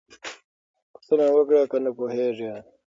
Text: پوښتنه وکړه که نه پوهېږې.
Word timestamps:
پوښتنه 0.93 1.25
وکړه 1.35 1.61
که 1.71 1.77
نه 1.85 1.91
پوهېږې. 1.97 2.51